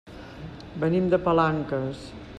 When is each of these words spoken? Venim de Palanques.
Venim 0.85 1.11
de 1.13 1.21
Palanques. 1.29 2.05